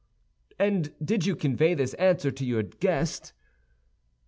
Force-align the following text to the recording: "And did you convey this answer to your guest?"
"And 0.57 0.95
did 1.05 1.27
you 1.27 1.35
convey 1.35 1.75
this 1.75 1.93
answer 1.93 2.31
to 2.31 2.43
your 2.43 2.63
guest?" 2.63 3.33